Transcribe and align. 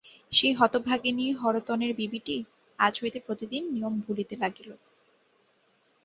সেই 0.31 0.53
হতভাগিনী 0.53 1.25
হরতনের 1.33 1.91
বিবিটি 1.95 2.37
আজ 2.79 2.93
হইতে 3.01 3.19
প্রতিদিন 3.19 3.63
নিয়ম 3.73 3.93
ভুলিতে 3.99 4.35
লাগিল। 4.35 4.69